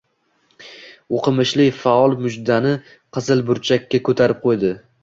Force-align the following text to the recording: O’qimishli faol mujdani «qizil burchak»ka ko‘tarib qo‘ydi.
O’qimishli 1.17 1.67
faol 1.83 2.17
mujdani 2.25 2.73
«qizil 3.19 3.47
burchak»ka 3.53 4.07
ko‘tarib 4.11 4.47
qo‘ydi. 4.49 4.79